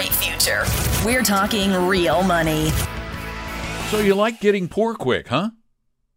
great 0.00 0.12
future. 0.14 0.64
We're 1.04 1.22
talking 1.22 1.74
real 1.86 2.22
money. 2.22 2.70
So 3.90 3.98
you 3.98 4.14
like 4.14 4.40
getting 4.40 4.66
poor 4.66 4.94
quick, 4.94 5.28
huh? 5.28 5.50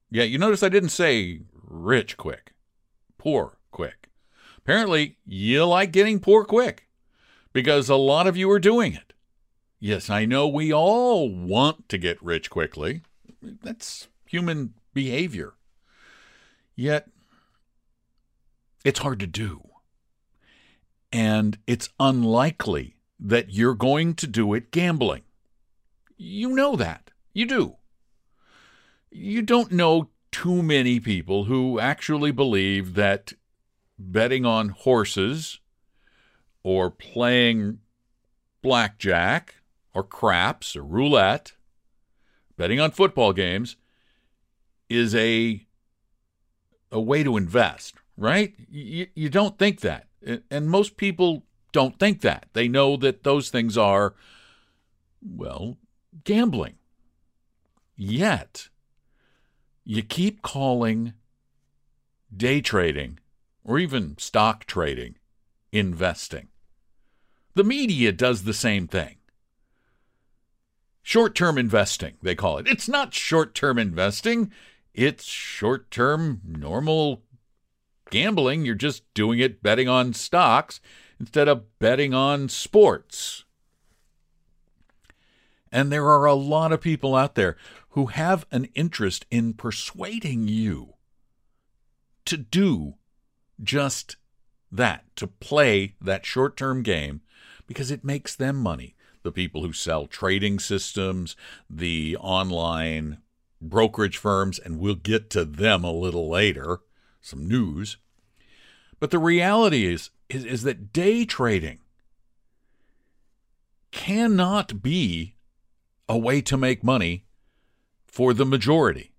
Yeah, 0.09 0.23
you 0.23 0.37
notice 0.37 0.63
I 0.63 0.69
didn't 0.69 0.89
say 0.89 1.41
rich 1.53 2.15
quick, 2.15 2.53
poor 3.17 3.57
quick. 3.71 4.09
Apparently, 4.57 5.17
you 5.25 5.65
like 5.65 5.91
getting 5.91 6.21
poor 6.21 6.45
quick 6.45 6.87
because 7.51 7.89
a 7.89 7.97
lot 7.97 8.25
of 8.25 8.37
you 8.37 8.49
are 8.51 8.59
doing 8.59 8.93
it. 8.93 9.11
Yes, 9.81 10.09
I 10.09 10.23
know 10.23 10.47
we 10.47 10.71
all 10.71 11.29
want 11.29 11.89
to 11.89 11.97
get 11.97 12.23
rich 12.23 12.49
quickly. 12.49 13.01
That's 13.41 14.07
human 14.25 14.75
behavior. 14.93 15.55
Yet, 16.73 17.09
it's 18.85 18.99
hard 18.99 19.19
to 19.19 19.27
do. 19.27 19.67
And 21.11 21.57
it's 21.67 21.89
unlikely 21.99 22.95
that 23.23 23.53
you're 23.53 23.73
going 23.73 24.13
to 24.15 24.27
do 24.27 24.53
it 24.53 24.69
gambling. 24.69 25.23
You 26.17 26.49
know 26.49 26.75
that. 26.75 27.09
You 27.33 27.45
do. 27.45 27.77
You 29.09 29.41
don't 29.41 29.71
know 29.71 30.09
too 30.31 30.61
many 30.61 30.99
people 30.99 31.45
who 31.45 31.79
actually 31.79 32.31
believe 32.31 32.95
that 32.95 33.33
betting 33.97 34.45
on 34.45 34.69
horses 34.69 35.59
or 36.63 36.91
playing 36.91 37.79
blackjack 38.61 39.55
or 39.93 40.03
craps 40.03 40.75
or 40.75 40.83
roulette, 40.83 41.53
betting 42.57 42.79
on 42.79 42.91
football 42.91 43.31
games 43.31 43.77
is 44.89 45.15
a 45.15 45.65
a 46.91 46.99
way 46.99 47.23
to 47.23 47.37
invest, 47.37 47.95
right? 48.17 48.53
You, 48.69 49.07
you 49.15 49.29
don't 49.29 49.57
think 49.57 49.81
that. 49.81 50.07
And 50.51 50.69
most 50.69 50.95
people 50.97 51.43
don't 51.73 51.99
think 51.99 52.21
that. 52.21 52.47
They 52.53 52.69
know 52.69 52.95
that 52.97 53.23
those 53.23 53.49
things 53.49 53.77
are, 53.77 54.13
well, 55.21 55.77
gambling. 56.23 56.75
Yet, 57.97 58.69
you 59.83 60.01
keep 60.01 60.41
calling 60.41 61.13
day 62.35 62.61
trading 62.61 63.19
or 63.63 63.77
even 63.77 64.17
stock 64.17 64.65
trading 64.65 65.15
investing. 65.71 66.47
The 67.55 67.63
media 67.63 68.11
does 68.11 68.43
the 68.43 68.53
same 68.53 68.87
thing. 68.87 69.17
Short 71.01 71.35
term 71.35 71.57
investing, 71.57 72.13
they 72.21 72.33
call 72.33 72.57
it. 72.57 72.67
It's 72.67 72.87
not 72.87 73.13
short 73.13 73.53
term 73.53 73.77
investing, 73.77 74.51
it's 74.93 75.25
short 75.25 75.91
term, 75.91 76.41
normal 76.45 77.23
gambling. 78.09 78.63
You're 78.63 78.75
just 78.75 79.03
doing 79.13 79.39
it 79.39 79.61
betting 79.61 79.89
on 79.89 80.13
stocks 80.13 80.79
instead 81.23 81.47
of 81.47 81.79
betting 81.79 82.13
on 82.13 82.49
sports. 82.49 83.45
And 85.71 85.89
there 85.89 86.09
are 86.09 86.25
a 86.25 86.33
lot 86.33 86.73
of 86.73 86.81
people 86.81 87.15
out 87.15 87.35
there 87.35 87.55
who 87.91 88.07
have 88.07 88.45
an 88.51 88.65
interest 88.75 89.25
in 89.31 89.53
persuading 89.53 90.49
you 90.49 90.95
to 92.25 92.35
do 92.35 92.95
just 93.63 94.17
that, 94.69 95.05
to 95.15 95.25
play 95.25 95.95
that 96.01 96.25
short 96.25 96.57
term 96.57 96.83
game 96.83 97.21
because 97.67 97.89
it 97.89 98.03
makes 98.03 98.35
them 98.35 98.57
money 98.57 98.93
the 99.23 99.31
people 99.31 99.63
who 99.63 99.71
sell 99.71 100.05
trading 100.05 100.59
systems, 100.59 101.37
the 101.69 102.17
online 102.19 103.19
brokerage 103.61 104.17
firms, 104.17 104.59
and 104.59 104.77
we'll 104.77 104.93
get 104.93 105.29
to 105.29 105.45
them 105.45 105.85
a 105.85 105.93
little 105.93 106.29
later, 106.29 106.81
some 107.21 107.47
news. 107.47 107.95
But 109.03 109.11
the 109.11 109.19
reality 109.19 109.85
is, 109.85 110.11
is, 110.29 110.45
is 110.45 110.63
that 110.63 110.93
day 110.93 111.25
trading 111.25 111.79
cannot 113.91 114.81
be 114.81 115.35
a 116.07 116.17
way 116.17 116.39
to 116.43 116.55
make 116.55 116.85
money 116.85 117.25
for 118.07 118.33
the 118.33 118.45
majority 118.45 119.11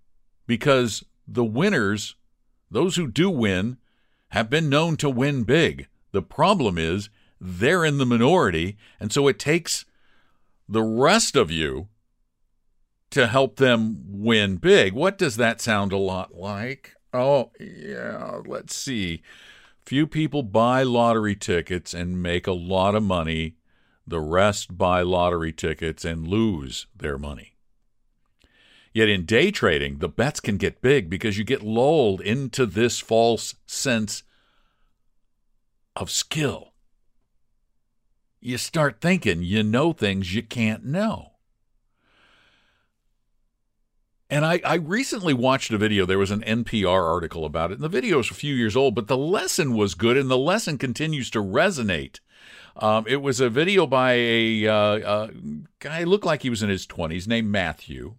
because 0.47 1.05
the 1.27 1.45
winners, 1.45 2.15
those 2.71 2.95
who 2.95 3.05
do 3.05 3.29
win, 3.29 3.77
have 4.29 4.49
been 4.49 4.69
known 4.69 4.97
to 4.97 5.07
win 5.07 5.43
big. 5.43 5.85
The 6.13 6.23
problem 6.23 6.79
is 6.79 7.11
they're 7.39 7.85
in 7.85 7.99
the 7.99 8.07
minority, 8.07 8.77
and 8.99 9.13
so 9.13 9.27
it 9.27 9.37
takes 9.37 9.85
the 10.67 10.81
rest 10.81 11.35
of 11.35 11.51
you 11.51 11.89
to 13.11 13.27
help 13.27 13.57
them 13.57 14.03
win 14.07 14.55
big. 14.57 14.93
What 14.93 15.19
does 15.19 15.37
that 15.37 15.61
sound 15.61 15.91
a 15.91 15.97
lot 15.97 16.33
like? 16.33 16.95
Oh, 17.13 17.51
yeah, 17.59 18.41
let's 18.47 18.75
see. 18.75 19.21
Few 19.85 20.07
people 20.07 20.43
buy 20.43 20.83
lottery 20.83 21.35
tickets 21.35 21.93
and 21.93 22.21
make 22.21 22.47
a 22.47 22.53
lot 22.53 22.95
of 22.95 23.03
money. 23.03 23.55
The 24.07 24.19
rest 24.19 24.77
buy 24.77 25.01
lottery 25.01 25.51
tickets 25.51 26.03
and 26.05 26.27
lose 26.27 26.87
their 26.95 27.17
money. 27.17 27.55
Yet 28.93 29.09
in 29.09 29.25
day 29.25 29.51
trading, 29.51 29.97
the 29.99 30.07
bets 30.07 30.39
can 30.39 30.57
get 30.57 30.81
big 30.81 31.09
because 31.09 31.37
you 31.37 31.43
get 31.43 31.61
lulled 31.61 32.21
into 32.21 32.65
this 32.65 32.99
false 32.99 33.55
sense 33.67 34.23
of 35.95 36.09
skill 36.09 36.73
you 38.45 38.59
start 38.59 39.01
thinking 39.01 39.41
you 39.41 39.63
know 39.63 39.91
things 39.91 40.35
you 40.35 40.43
can't 40.43 40.85
know. 40.85 41.31
And 44.29 44.45
I, 44.45 44.59
I 44.65 44.75
recently 44.75 45.33
watched 45.33 45.71
a 45.71 45.77
video. 45.77 46.05
There 46.05 46.17
was 46.17 46.31
an 46.31 46.41
NPR 46.41 47.03
article 47.03 47.45
about 47.45 47.71
it. 47.71 47.75
And 47.75 47.83
the 47.83 47.89
video 47.89 48.19
is 48.19 48.31
a 48.31 48.35
few 48.35 48.55
years 48.55 48.75
old, 48.75 48.95
but 48.95 49.07
the 49.07 49.17
lesson 49.17 49.75
was 49.75 49.93
good, 49.93 50.17
and 50.17 50.31
the 50.31 50.37
lesson 50.37 50.77
continues 50.77 51.29
to 51.31 51.43
resonate. 51.43 52.19
Um, 52.77 53.05
it 53.07 53.21
was 53.21 53.39
a 53.39 53.49
video 53.49 53.87
by 53.87 54.13
a, 54.13 54.67
uh, 54.67 54.97
a 54.97 55.29
guy 55.79 56.03
looked 56.03 56.25
like 56.25 56.41
he 56.41 56.49
was 56.49 56.63
in 56.63 56.69
his 56.69 56.87
20s 56.87 57.27
named 57.27 57.49
Matthew. 57.49 58.15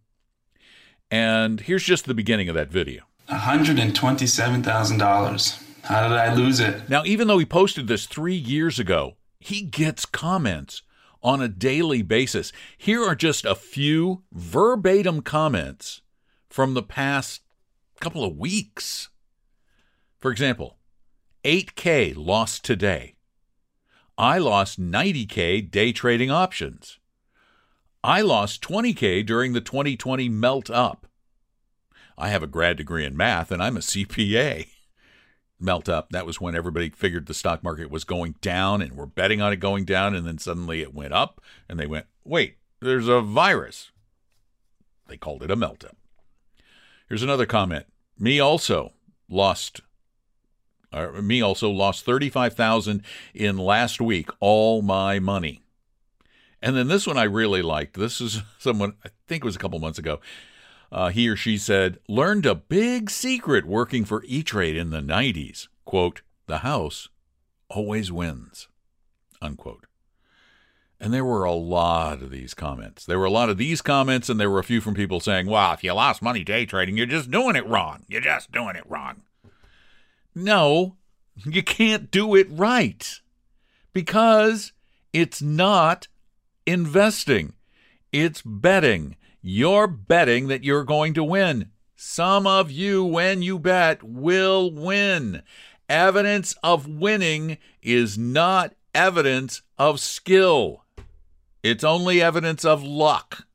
And 1.10 1.60
here's 1.60 1.84
just 1.84 2.06
the 2.06 2.14
beginning 2.14 2.48
of 2.48 2.54
that 2.54 2.70
video 2.70 3.02
$127,000. 3.28 5.62
How 5.82 6.08
did 6.08 6.16
I 6.16 6.32
lose 6.34 6.60
it? 6.60 6.88
Now, 6.88 7.04
even 7.04 7.28
though 7.28 7.36
he 7.38 7.44
posted 7.44 7.86
this 7.86 8.06
three 8.06 8.34
years 8.34 8.78
ago, 8.78 9.16
he 9.38 9.60
gets 9.62 10.06
comments 10.06 10.80
on 11.26 11.42
a 11.42 11.48
daily 11.48 12.03
basis. 12.03 12.53
Here 12.78 13.03
are 13.03 13.16
just 13.16 13.44
a 13.44 13.56
few 13.56 14.22
verbatim 14.32 15.22
comments 15.22 16.00
from 16.48 16.75
the 16.75 16.84
past 16.84 17.42
couple 18.00 18.25
of 18.25 18.37
weeks. 18.37 19.09
For 20.20 20.31
example, 20.31 20.78
8K 21.44 22.15
lost 22.16 22.65
today. 22.65 23.16
I 24.16 24.38
lost 24.38 24.81
90K 24.81 25.69
day 25.69 25.91
trading 25.91 26.31
options. 26.31 27.00
I 28.04 28.20
lost 28.20 28.62
20K 28.62 29.26
during 29.26 29.53
the 29.53 29.60
2020 29.60 30.28
melt 30.28 30.70
up. 30.70 31.09
I 32.16 32.28
have 32.28 32.44
a 32.44 32.47
grad 32.47 32.76
degree 32.76 33.04
in 33.04 33.16
math 33.16 33.50
and 33.50 33.60
I'm 33.60 33.76
a 33.76 33.81
CPA 33.81 34.69
melt 35.58 35.88
up. 35.88 36.10
That 36.10 36.26
was 36.26 36.40
when 36.40 36.54
everybody 36.54 36.90
figured 36.90 37.26
the 37.26 37.34
stock 37.34 37.62
market 37.62 37.90
was 37.90 38.04
going 38.04 38.36
down 38.40 38.82
and 38.82 38.92
we're 38.94 39.06
betting 39.06 39.40
on 39.40 39.52
it 39.52 39.56
going 39.56 39.84
down. 39.84 40.14
And 40.14 40.26
then 40.26 40.38
suddenly 40.38 40.82
it 40.82 40.94
went 40.94 41.12
up 41.12 41.40
and 41.68 41.78
they 41.78 41.86
went, 41.86 42.06
wait, 42.24 42.56
there's 42.80 43.08
a 43.08 43.20
virus. 43.20 43.90
They 45.08 45.16
called 45.16 45.42
it 45.42 45.50
a 45.50 45.56
melt 45.56 45.84
up. 45.84 45.96
Here's 47.08 47.22
another 47.22 47.46
comment. 47.46 47.86
Me 48.18 48.40
also 48.40 48.92
lost. 49.28 49.80
Uh, 50.92 51.08
me 51.22 51.42
also 51.42 51.70
lost 51.70 52.04
35,000 52.04 53.02
in 53.34 53.58
last 53.58 54.00
week, 54.00 54.30
all 54.40 54.82
my 54.82 55.18
money. 55.18 55.62
And 56.62 56.76
then 56.76 56.88
this 56.88 57.06
one 57.06 57.18
I 57.18 57.24
really 57.24 57.62
liked. 57.62 57.98
This 57.98 58.20
is 58.20 58.42
someone, 58.58 58.94
I 59.04 59.10
think 59.26 59.44
it 59.44 59.46
was 59.46 59.56
a 59.56 59.58
couple 59.58 59.78
months 59.78 59.98
ago. 59.98 60.20
Uh, 60.96 61.10
he 61.10 61.28
or 61.28 61.36
she 61.36 61.58
said, 61.58 61.98
learned 62.08 62.46
a 62.46 62.54
big 62.54 63.10
secret 63.10 63.66
working 63.66 64.02
for 64.02 64.24
E 64.24 64.42
Trade 64.42 64.78
in 64.78 64.88
the 64.88 65.02
90s. 65.02 65.68
Quote, 65.84 66.22
the 66.47 66.59
house 66.59 67.10
always 67.68 68.10
wins. 68.10 68.68
Unquote. 69.42 69.84
And 70.98 71.12
there 71.12 71.22
were 71.22 71.44
a 71.44 71.53
lot 71.53 72.22
of 72.22 72.30
these 72.30 72.54
comments. 72.54 73.04
There 73.04 73.18
were 73.18 73.26
a 73.26 73.30
lot 73.30 73.50
of 73.50 73.59
these 73.59 73.82
comments, 73.82 74.30
and 74.30 74.41
there 74.41 74.48
were 74.48 74.59
a 74.59 74.65
few 74.65 74.80
from 74.80 74.94
people 74.94 75.21
saying, 75.21 75.48
well, 75.48 75.74
if 75.74 75.84
you 75.84 75.92
lost 75.92 76.22
money 76.22 76.42
day 76.42 76.65
trading, 76.65 76.97
you're 76.97 77.04
just 77.04 77.30
doing 77.30 77.56
it 77.56 77.66
wrong. 77.66 78.06
You're 78.09 78.22
just 78.22 78.50
doing 78.50 78.74
it 78.74 78.88
wrong. 78.88 79.21
No, 80.34 80.97
you 81.44 81.62
can't 81.62 82.10
do 82.10 82.34
it 82.34 82.47
right 82.50 83.21
because 83.92 84.72
it's 85.12 85.42
not 85.42 86.09
investing, 86.65 87.53
it's 88.12 88.41
betting. 88.41 89.16
You're 89.48 89.87
betting 89.87 90.48
that 90.48 90.65
you're 90.65 90.83
going 90.83 91.15
to 91.15 91.22
win. 91.22 91.71
Some 91.95 92.48
of 92.48 92.69
you, 92.69 93.04
when 93.04 93.43
you 93.43 93.60
bet, 93.60 94.03
will 94.03 94.72
win. 94.72 95.45
Evidence 95.89 96.57
of 96.65 96.89
winning 96.89 97.59
is 97.81 98.19
not 98.19 98.75
evidence 98.93 99.63
of 99.78 100.01
skill, 100.01 100.83
it's 101.63 101.84
only 101.84 102.21
evidence 102.21 102.65
of 102.65 102.83
luck. 102.83 103.47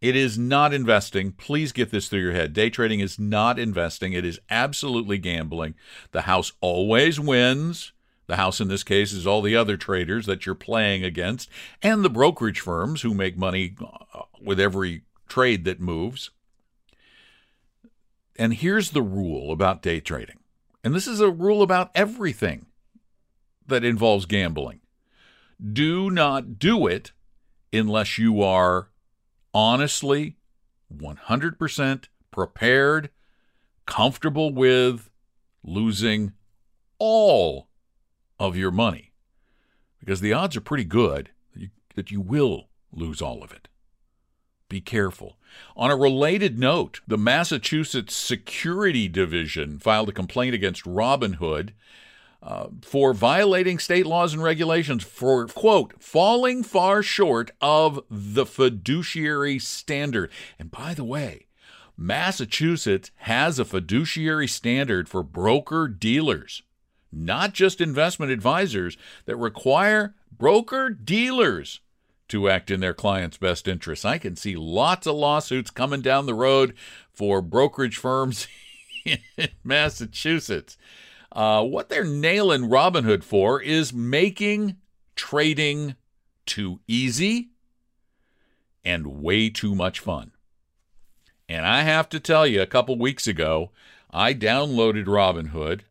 It 0.00 0.16
is 0.16 0.36
not 0.36 0.74
investing. 0.74 1.30
Please 1.30 1.70
get 1.70 1.92
this 1.92 2.08
through 2.08 2.22
your 2.22 2.32
head. 2.32 2.52
Day 2.52 2.70
trading 2.70 2.98
is 2.98 3.20
not 3.20 3.56
investing, 3.56 4.14
it 4.14 4.24
is 4.24 4.40
absolutely 4.50 5.18
gambling. 5.18 5.76
The 6.10 6.22
house 6.22 6.50
always 6.60 7.20
wins. 7.20 7.92
The 8.32 8.36
house 8.36 8.62
in 8.62 8.68
this 8.68 8.82
case 8.82 9.12
is 9.12 9.26
all 9.26 9.42
the 9.42 9.54
other 9.54 9.76
traders 9.76 10.24
that 10.24 10.46
you're 10.46 10.54
playing 10.54 11.04
against 11.04 11.50
and 11.82 12.02
the 12.02 12.08
brokerage 12.08 12.60
firms 12.60 13.02
who 13.02 13.12
make 13.12 13.36
money 13.36 13.76
uh, 13.78 14.22
with 14.40 14.58
every 14.58 15.02
trade 15.28 15.66
that 15.66 15.82
moves. 15.82 16.30
And 18.36 18.54
here's 18.54 18.92
the 18.92 19.02
rule 19.02 19.52
about 19.52 19.82
day 19.82 20.00
trading. 20.00 20.38
And 20.82 20.94
this 20.94 21.06
is 21.06 21.20
a 21.20 21.30
rule 21.30 21.60
about 21.60 21.90
everything 21.94 22.64
that 23.66 23.84
involves 23.84 24.24
gambling. 24.24 24.80
Do 25.70 26.10
not 26.10 26.58
do 26.58 26.86
it 26.86 27.12
unless 27.70 28.16
you 28.16 28.40
are 28.40 28.88
honestly 29.52 30.38
100% 30.90 32.04
prepared, 32.30 33.10
comfortable 33.84 34.54
with 34.54 35.10
losing 35.62 36.32
all 36.98 37.68
of 38.42 38.56
your 38.56 38.72
money. 38.72 39.12
Because 40.00 40.20
the 40.20 40.32
odds 40.32 40.56
are 40.56 40.60
pretty 40.60 40.84
good 40.84 41.30
that 41.54 41.60
you, 41.60 41.68
that 41.94 42.10
you 42.10 42.20
will 42.20 42.68
lose 42.90 43.22
all 43.22 43.44
of 43.44 43.52
it. 43.52 43.68
Be 44.68 44.80
careful. 44.80 45.38
On 45.76 45.92
a 45.92 45.96
related 45.96 46.58
note, 46.58 47.02
the 47.06 47.16
Massachusetts 47.16 48.16
Security 48.16 49.06
Division 49.06 49.78
filed 49.78 50.08
a 50.08 50.12
complaint 50.12 50.56
against 50.56 50.84
Robinhood 50.84 51.70
uh, 52.42 52.66
for 52.80 53.14
violating 53.14 53.78
state 53.78 54.06
laws 54.06 54.34
and 54.34 54.42
regulations 54.42 55.04
for, 55.04 55.46
quote, 55.46 56.02
falling 56.02 56.64
far 56.64 57.00
short 57.00 57.52
of 57.60 58.00
the 58.10 58.44
fiduciary 58.44 59.60
standard. 59.60 60.32
And 60.58 60.68
by 60.68 60.94
the 60.94 61.04
way, 61.04 61.46
Massachusetts 61.96 63.12
has 63.18 63.60
a 63.60 63.64
fiduciary 63.64 64.48
standard 64.48 65.08
for 65.08 65.22
broker 65.22 65.86
dealers, 65.86 66.64
not 67.12 67.52
just 67.52 67.80
investment 67.80 68.32
advisors, 68.32 68.96
that 69.26 69.36
require 69.36 70.14
broker 70.36 70.90
dealers 70.90 71.80
to 72.28 72.48
act 72.48 72.70
in 72.70 72.80
their 72.80 72.94
clients' 72.94 73.36
best 73.36 73.68
interests. 73.68 74.04
I 74.04 74.18
can 74.18 74.36
see 74.36 74.56
lots 74.56 75.06
of 75.06 75.14
lawsuits 75.16 75.70
coming 75.70 76.00
down 76.00 76.26
the 76.26 76.34
road 76.34 76.74
for 77.12 77.42
brokerage 77.42 77.98
firms 77.98 78.48
in 79.04 79.18
Massachusetts. 79.62 80.78
Uh, 81.30 81.62
what 81.62 81.88
they're 81.88 82.04
nailing 82.04 82.62
Robinhood 82.62 83.22
for 83.22 83.60
is 83.60 83.92
making 83.92 84.76
trading 85.14 85.96
too 86.46 86.80
easy 86.86 87.50
and 88.84 89.22
way 89.22 89.48
too 89.48 89.74
much 89.74 90.00
fun. 90.00 90.32
And 91.48 91.66
I 91.66 91.82
have 91.82 92.08
to 92.10 92.20
tell 92.20 92.46
you, 92.46 92.62
a 92.62 92.66
couple 92.66 92.98
weeks 92.98 93.26
ago, 93.26 93.70
I 94.10 94.34
downloaded 94.34 95.04
Robinhood, 95.04 95.82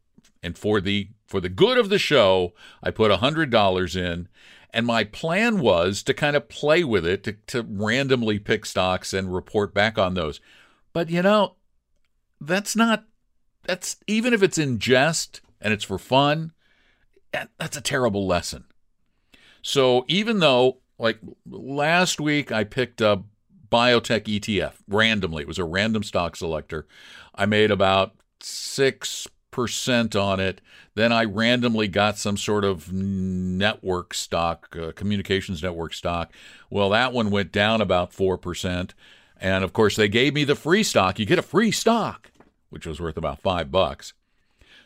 and 0.43 0.57
for 0.57 0.81
the 0.81 1.09
for 1.27 1.39
the 1.39 1.49
good 1.49 1.77
of 1.77 1.89
the 1.89 1.99
show, 1.99 2.53
I 2.83 2.91
put 2.91 3.11
$100 3.11 3.95
in 3.95 4.27
and 4.73 4.85
my 4.85 5.03
plan 5.03 5.59
was 5.59 6.03
to 6.03 6.13
kind 6.13 6.35
of 6.35 6.49
play 6.49 6.83
with 6.83 7.05
it, 7.05 7.23
to, 7.23 7.33
to 7.47 7.65
randomly 7.67 8.39
pick 8.39 8.65
stocks 8.65 9.13
and 9.13 9.33
report 9.33 9.73
back 9.73 9.97
on 9.97 10.13
those. 10.13 10.39
But 10.93 11.09
you 11.09 11.21
know, 11.21 11.55
that's 12.39 12.75
not, 12.75 13.05
that's 13.63 13.97
even 14.07 14.33
if 14.33 14.41
it's 14.41 14.57
in 14.57 14.79
jest 14.79 15.41
and 15.61 15.73
it's 15.73 15.83
for 15.83 15.97
fun, 15.97 16.53
eh, 17.33 17.45
that's 17.57 17.77
a 17.77 17.81
terrible 17.81 18.25
lesson. 18.25 18.65
So 19.61 20.05
even 20.07 20.39
though, 20.39 20.79
like 20.97 21.19
last 21.49 22.19
week, 22.19 22.51
I 22.51 22.63
picked 22.63 23.01
up 23.01 23.25
biotech 23.69 24.23
ETF 24.23 24.73
randomly, 24.87 25.43
it 25.43 25.47
was 25.47 25.59
a 25.59 25.63
random 25.63 26.03
stock 26.03 26.35
selector. 26.35 26.87
I 27.35 27.45
made 27.45 27.71
about 27.71 28.15
six 28.41 29.27
percent 29.51 30.15
on 30.15 30.39
it. 30.39 30.61
Then 30.95 31.11
I 31.11 31.25
randomly 31.25 31.87
got 31.87 32.17
some 32.17 32.37
sort 32.37 32.63
of 32.63 32.91
network 32.91 34.13
stock, 34.13 34.75
uh, 34.79 34.91
communications 34.93 35.61
network 35.61 35.93
stock. 35.93 36.33
Well, 36.69 36.89
that 36.89 37.13
one 37.13 37.29
went 37.29 37.51
down 37.51 37.81
about 37.81 38.13
four 38.13 38.37
percent, 38.37 38.93
and 39.39 39.63
of 39.63 39.73
course 39.73 39.95
they 39.95 40.07
gave 40.07 40.33
me 40.33 40.43
the 40.43 40.55
free 40.55 40.83
stock. 40.83 41.19
You 41.19 41.25
get 41.25 41.39
a 41.39 41.43
free 41.43 41.71
stock, 41.71 42.31
which 42.69 42.87
was 42.87 42.99
worth 42.99 43.17
about 43.17 43.39
five 43.39 43.71
bucks. 43.71 44.13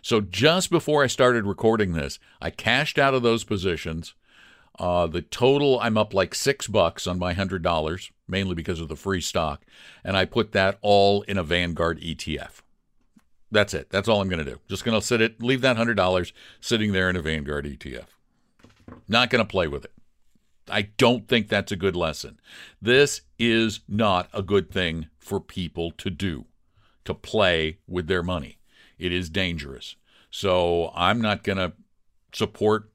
So 0.02 0.22
just 0.22 0.70
before 0.70 1.04
I 1.04 1.08
started 1.08 1.46
recording 1.46 1.94
this, 1.94 2.20
I 2.40 2.52
cashed 2.52 3.00
out 3.00 3.16
of 3.16 3.24
those 3.24 3.44
positions. 3.44 4.14
Uh, 4.78 5.08
the 5.08 5.22
total, 5.22 5.80
I'm 5.80 5.98
up 5.98 6.14
like 6.14 6.36
six 6.36 6.68
bucks 6.68 7.08
on 7.08 7.18
my 7.18 7.34
hundred 7.34 7.64
dollars, 7.64 8.12
mainly 8.28 8.56
because 8.56 8.80
of 8.80 8.88
the 8.88 8.96
free 8.96 9.22
stock, 9.22 9.64
and 10.04 10.18
I 10.18 10.26
put 10.26 10.52
that 10.52 10.78
all 10.82 11.22
in 11.24 11.38
a 11.38 11.44
Vanguard 11.44 12.00
ETF. 12.02 12.62
That's 13.52 13.74
it. 13.74 13.90
That's 13.90 14.08
all 14.08 14.22
I'm 14.22 14.30
going 14.30 14.44
to 14.44 14.52
do. 14.52 14.60
Just 14.68 14.84
going 14.84 15.00
to 15.00 15.06
sit 15.06 15.22
it, 15.22 15.42
leave 15.42 15.62
that 15.62 15.78
$100 15.78 16.32
sitting 16.60 16.92
there 16.92 17.10
in 17.10 17.16
a 17.16 17.22
Vanguard 17.22 17.66
ETF. 17.66 18.08
Not 19.08 19.30
going 19.30 19.44
to 19.44 19.50
play 19.50 19.68
with 19.68 19.86
it. 19.86 19.92
I 20.70 20.84
don't 20.98 21.28
think 21.28 21.48
that's 21.48 21.72
a 21.72 21.78
good 21.78 21.96
lesson. 21.96 22.40
This 22.82 23.22
is 23.38 23.82
not 23.88 24.30
a 24.34 24.42
good 24.42 24.72
thing 24.72 25.08
for 25.20 25.40
people 25.40 25.92
to 25.92 26.10
do, 26.10 26.46
to 27.04 27.14
play 27.14 27.80
with 27.88 28.08
their 28.08 28.24
money. 28.24 28.58
It 28.98 29.12
is 29.12 29.30
dangerous. 29.30 29.96
So 30.32 30.92
I'm 30.96 31.22
not 31.22 31.44
going 31.44 31.58
to 31.58 31.74
support 32.34 32.92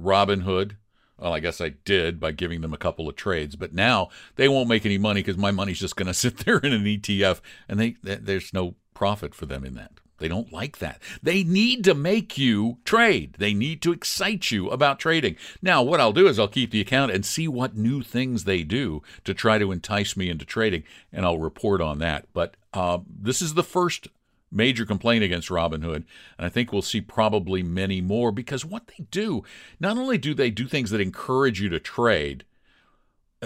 Robinhood. 0.00 0.76
Well, 1.18 1.32
I 1.32 1.40
guess 1.40 1.60
I 1.60 1.70
did 1.70 2.20
by 2.20 2.32
giving 2.32 2.60
them 2.60 2.74
a 2.74 2.78
couple 2.78 3.08
of 3.08 3.16
trades, 3.16 3.56
but 3.56 3.72
now 3.72 4.08
they 4.36 4.48
won't 4.48 4.68
make 4.68 4.84
any 4.84 4.98
money 4.98 5.20
because 5.20 5.38
my 5.38 5.50
money's 5.50 5.80
just 5.80 5.96
going 5.96 6.06
to 6.08 6.14
sit 6.14 6.38
there 6.38 6.58
in 6.58 6.72
an 6.72 6.84
ETF, 6.84 7.40
and 7.68 7.80
they, 7.80 7.96
there's 8.02 8.52
no 8.52 8.74
profit 8.94 9.34
for 9.34 9.46
them 9.46 9.64
in 9.64 9.74
that. 9.74 10.00
They 10.22 10.28
don't 10.28 10.52
like 10.52 10.78
that. 10.78 11.02
They 11.20 11.42
need 11.42 11.82
to 11.82 11.94
make 11.94 12.38
you 12.38 12.78
trade. 12.84 13.34
They 13.38 13.52
need 13.52 13.82
to 13.82 13.92
excite 13.92 14.52
you 14.52 14.70
about 14.70 15.00
trading. 15.00 15.36
Now, 15.60 15.82
what 15.82 16.00
I'll 16.00 16.12
do 16.12 16.28
is 16.28 16.38
I'll 16.38 16.46
keep 16.46 16.70
the 16.70 16.80
account 16.80 17.10
and 17.10 17.26
see 17.26 17.48
what 17.48 17.76
new 17.76 18.02
things 18.02 18.44
they 18.44 18.62
do 18.62 19.02
to 19.24 19.34
try 19.34 19.58
to 19.58 19.72
entice 19.72 20.16
me 20.16 20.30
into 20.30 20.44
trading, 20.44 20.84
and 21.12 21.26
I'll 21.26 21.40
report 21.40 21.80
on 21.80 21.98
that. 21.98 22.28
But 22.32 22.56
uh, 22.72 22.98
this 23.08 23.42
is 23.42 23.54
the 23.54 23.64
first 23.64 24.06
major 24.52 24.86
complaint 24.86 25.24
against 25.24 25.48
Robinhood, 25.48 25.96
and 25.96 26.06
I 26.38 26.48
think 26.48 26.72
we'll 26.72 26.82
see 26.82 27.00
probably 27.00 27.64
many 27.64 28.00
more 28.00 28.30
because 28.30 28.64
what 28.64 28.86
they 28.86 29.04
do, 29.10 29.42
not 29.80 29.98
only 29.98 30.18
do 30.18 30.34
they 30.34 30.50
do 30.50 30.68
things 30.68 30.90
that 30.90 31.00
encourage 31.00 31.60
you 31.60 31.68
to 31.70 31.80
trade, 31.80 32.44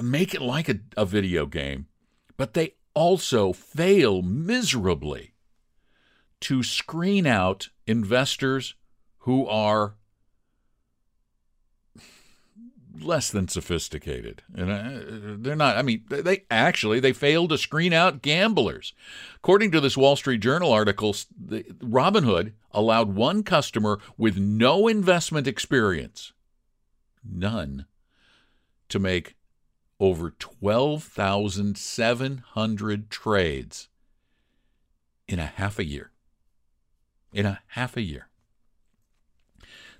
make 0.02 0.34
it 0.34 0.42
like 0.42 0.68
a, 0.68 0.80
a 0.94 1.06
video 1.06 1.46
game, 1.46 1.86
but 2.36 2.52
they 2.52 2.74
also 2.92 3.54
fail 3.54 4.20
miserably 4.20 5.32
to 6.42 6.62
screen 6.62 7.26
out 7.26 7.70
investors 7.86 8.74
who 9.20 9.46
are 9.46 9.94
less 13.00 13.30
than 13.30 13.48
sophisticated. 13.48 14.42
And 14.54 14.70
uh, 14.70 15.38
they're 15.38 15.56
not 15.56 15.76
i 15.76 15.82
mean 15.82 16.04
they 16.08 16.44
actually 16.50 17.00
they 17.00 17.12
failed 17.12 17.50
to 17.50 17.58
screen 17.58 17.92
out 17.92 18.22
gamblers. 18.22 18.94
According 19.36 19.72
to 19.72 19.80
this 19.80 19.96
wall 19.96 20.14
street 20.16 20.40
journal 20.40 20.72
article 20.72 21.12
robinhood 21.12 22.52
allowed 22.72 23.14
one 23.14 23.42
customer 23.42 23.98
with 24.16 24.38
no 24.38 24.88
investment 24.88 25.46
experience 25.46 26.32
none 27.24 27.86
to 28.88 28.98
make 28.98 29.34
over 29.98 30.30
12,700 30.30 33.10
trades 33.10 33.88
in 35.26 35.38
a 35.38 35.46
half 35.46 35.78
a 35.78 35.84
year 35.84 36.10
in 37.32 37.46
a 37.46 37.60
half 37.68 37.96
a 37.96 38.02
year. 38.02 38.28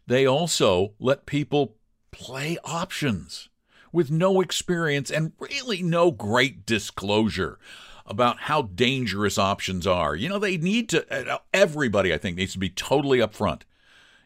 They 0.07 0.27
also 0.27 0.95
let 0.99 1.27
people 1.27 1.77
play 2.11 2.59
options 2.65 3.49
with 3.93 4.11
no 4.11 4.41
experience 4.41 5.11
and 5.11 5.33
really 5.39 5.83
no 5.83 6.11
great 6.11 6.65
disclosure 6.65 7.59
about 8.05 8.41
how 8.43 8.63
dangerous 8.63 9.37
options 9.37 9.87
are. 9.87 10.15
You 10.15 10.29
know, 10.29 10.39
they 10.39 10.57
need 10.57 10.89
to, 10.91 11.33
uh, 11.33 11.39
everybody, 11.53 12.15
I 12.15 12.19
think, 12.19 12.37
needs 12.37 12.53
to 12.53 12.59
be 12.59 12.69
totally 12.69 13.19
upfront 13.19 13.63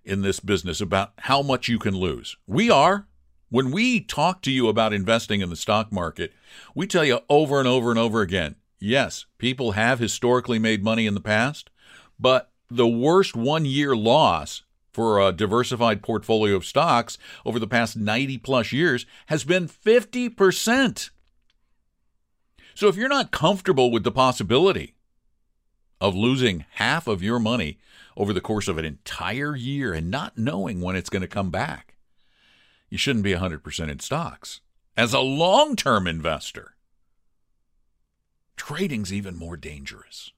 in 0.04 0.22
this 0.22 0.40
business 0.40 0.80
about 0.80 1.12
how 1.18 1.40
much 1.40 1.68
you 1.68 1.78
can 1.78 1.96
lose. 1.96 2.36
We 2.46 2.70
are. 2.70 3.06
When 3.48 3.72
we 3.72 4.00
talk 4.00 4.42
to 4.42 4.50
you 4.50 4.68
about 4.68 4.92
investing 4.92 5.40
in 5.40 5.50
the 5.50 5.56
stock 5.56 5.90
market, 5.90 6.32
we 6.74 6.86
tell 6.86 7.04
you 7.04 7.20
over 7.28 7.58
and 7.58 7.66
over 7.66 7.90
and 7.90 7.98
over 7.98 8.20
again 8.20 8.56
yes, 8.80 9.26
people 9.38 9.72
have 9.72 9.98
historically 9.98 10.58
made 10.58 10.82
money 10.82 11.06
in 11.06 11.14
the 11.14 11.20
past, 11.20 11.70
but 12.18 12.49
the 12.70 12.88
worst 12.88 13.34
one 13.34 13.64
year 13.64 13.96
loss 13.96 14.62
for 14.92 15.20
a 15.20 15.32
diversified 15.32 16.02
portfolio 16.02 16.56
of 16.56 16.64
stocks 16.64 17.18
over 17.44 17.58
the 17.58 17.66
past 17.66 17.96
90 17.96 18.38
plus 18.38 18.72
years 18.72 19.06
has 19.26 19.44
been 19.44 19.68
50%. 19.68 21.10
So 22.74 22.88
if 22.88 22.96
you're 22.96 23.08
not 23.08 23.30
comfortable 23.30 23.90
with 23.90 24.04
the 24.04 24.12
possibility 24.12 24.94
of 26.00 26.14
losing 26.14 26.64
half 26.72 27.06
of 27.06 27.22
your 27.22 27.38
money 27.38 27.78
over 28.16 28.32
the 28.32 28.40
course 28.40 28.68
of 28.68 28.78
an 28.78 28.84
entire 28.84 29.54
year 29.54 29.92
and 29.92 30.10
not 30.10 30.38
knowing 30.38 30.80
when 30.80 30.96
it's 30.96 31.10
going 31.10 31.22
to 31.22 31.28
come 31.28 31.50
back, 31.50 31.94
you 32.88 32.98
shouldn't 32.98 33.24
be 33.24 33.34
100% 33.34 33.88
in 33.88 33.98
stocks. 34.00 34.60
As 34.96 35.12
a 35.12 35.20
long 35.20 35.76
term 35.76 36.06
investor, 36.06 36.74
trading's 38.56 39.12
even 39.12 39.36
more 39.36 39.56
dangerous. 39.56 40.32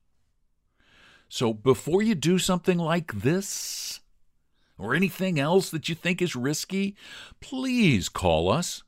So 1.35 1.55
before 1.55 2.03
you 2.03 2.15
do 2.15 2.39
something 2.39 2.77
like 2.77 3.23
this, 3.23 4.01
or 4.77 4.95
anything 4.95 5.41
else 5.41 5.71
that 5.71 5.89
you 5.89 5.95
think 5.95 6.21
is 6.21 6.37
risky, 6.37 6.95
please 7.41 8.11
call 8.11 8.53
us. 8.53 8.83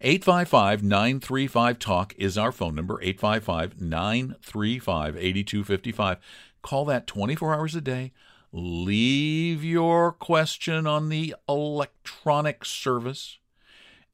855 0.00 0.82
935 0.82 1.78
Talk 1.78 2.12
is 2.18 2.36
our 2.36 2.50
phone 2.50 2.74
number, 2.74 3.00
855 3.00 3.80
935 3.80 5.16
8255. 5.16 6.18
Call 6.62 6.84
that 6.86 7.06
24 7.06 7.54
hours 7.54 7.76
a 7.76 7.80
day. 7.80 8.12
Leave 8.50 9.62
your 9.62 10.10
question 10.10 10.88
on 10.88 11.10
the 11.10 11.36
electronic 11.48 12.64
service, 12.64 13.38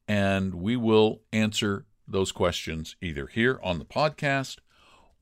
and 0.07 0.53
we 0.53 0.75
will 0.75 1.21
answer 1.33 1.87
those 2.07 2.31
questions 2.31 2.95
either 3.01 3.25
here 3.25 3.59
on 3.63 3.79
the 3.79 3.85
podcast 3.85 4.57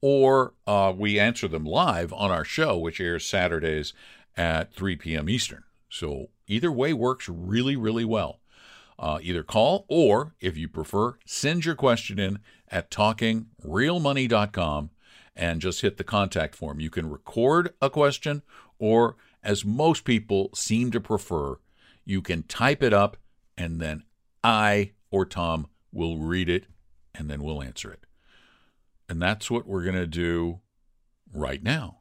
or 0.02 0.54
uh, 0.66 0.94
we 0.96 1.20
answer 1.20 1.48
them 1.48 1.66
live 1.66 2.14
on 2.14 2.32
our 2.32 2.46
show, 2.46 2.78
which 2.78 3.00
airs 3.00 3.26
Saturdays 3.26 3.94
at 4.38 4.74
3 4.74 4.96
p.m. 4.96 5.30
Eastern. 5.30 5.64
So 5.90 6.30
either 6.48 6.72
way 6.72 6.94
works 6.94 7.28
really, 7.28 7.76
really 7.76 8.06
well. 8.06 8.40
Uh, 8.98 9.20
either 9.22 9.44
call 9.44 9.86
or, 9.88 10.34
if 10.40 10.58
you 10.58 10.68
prefer, 10.68 11.18
send 11.26 11.66
your 11.66 11.76
question 11.76 12.20
in 12.20 12.40
at 12.68 12.92
talkingrealmoney.com 12.92 14.90
and 15.36 15.62
just 15.62 15.82
hit 15.82 15.98
the 15.98 16.04
contact 16.04 16.56
form. 16.56 16.80
You 16.82 16.90
can 16.90 17.10
record 17.10 17.74
a 17.82 17.90
question, 17.90 18.42
or 18.78 19.16
as 19.42 19.64
most 19.64 20.04
people 20.04 20.50
seem 20.54 20.92
to 20.92 21.00
prefer, 21.00 21.60
you 22.04 22.22
can 22.22 22.44
type 22.44 22.84
it 22.84 22.94
up 22.94 23.18
and 23.58 23.80
then 23.80 24.04
I 24.44 24.92
or 25.12 25.26
Tom 25.26 25.68
will 25.92 26.18
read 26.18 26.50
it 26.50 26.66
and 27.16 27.30
then 27.30 27.42
we'll 27.42 27.64
answer 27.64 27.92
it. 27.92 28.06
And 29.10 29.20
that's 29.20 29.50
what 29.50 29.68
we're 29.68 29.84
going 29.84 29.96
to 29.96 30.08
do 30.08 30.60
right 31.34 31.64
now. 31.64 31.98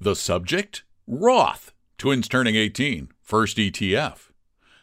The 0.00 0.16
subject 0.16 0.82
Roth, 1.06 1.72
twins 1.98 2.26
turning 2.26 2.56
18, 2.56 3.08
first 3.22 3.58
ETF. 3.58 4.30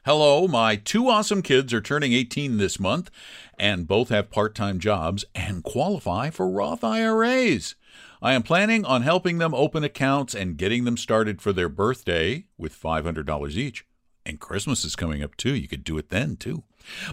Hello, 0.05 0.47
my 0.47 0.75
two 0.75 1.07
awesome 1.07 1.41
kids 1.41 1.73
are 1.73 1.81
turning 1.81 2.13
18 2.13 2.57
this 2.57 2.79
month, 2.79 3.09
and 3.57 3.87
both 3.87 4.09
have 4.09 4.29
part 4.29 4.53
time 4.53 4.77
jobs 4.77 5.25
and 5.33 5.63
qualify 5.63 6.29
for 6.29 6.49
Roth 6.49 6.83
IRAs. 6.83 7.75
I 8.21 8.33
am 8.33 8.43
planning 8.43 8.85
on 8.85 9.01
helping 9.01 9.37
them 9.39 9.53
open 9.53 9.83
accounts 9.83 10.35
and 10.35 10.57
getting 10.57 10.83
them 10.83 10.97
started 10.97 11.41
for 11.41 11.51
their 11.51 11.69
birthday 11.69 12.45
with 12.57 12.79
$500 12.79 13.55
each. 13.55 13.85
And 14.25 14.39
Christmas 14.39 14.85
is 14.85 14.95
coming 14.95 15.23
up 15.23 15.35
too. 15.35 15.55
You 15.55 15.67
could 15.67 15.83
do 15.83 15.97
it 15.97 16.09
then 16.09 16.37
too. 16.37 16.63